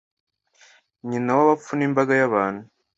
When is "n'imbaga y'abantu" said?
1.75-2.63